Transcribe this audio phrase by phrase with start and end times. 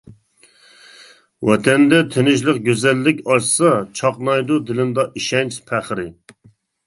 [1.49, 3.69] ۋەتەندە تىنچلىق گۈزەللىك ئاشسا،
[3.99, 6.09] چاقنايدۇ دىلىمدا ئىشەنچ پەخرى.